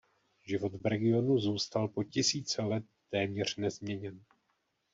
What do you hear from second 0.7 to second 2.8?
v regionu zůstal po tisíce